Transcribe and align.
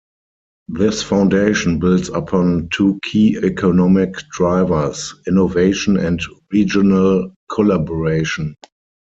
This 0.67 1.03
foundation 1.03 1.77
builds 1.77 2.09
upon 2.09 2.69
two 2.73 2.99
key 3.03 3.37
economic 3.43 4.15
drivers- 4.31 5.13
innovation 5.27 5.95
and 5.99 6.19
regional 6.51 7.31
collaboration. 7.51 8.55